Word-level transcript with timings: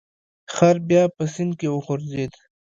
خر 0.53 0.75
بیا 0.89 1.03
په 1.15 1.23
سیند 1.33 1.53
کې 1.59 1.67
وغورځید. 1.71 2.33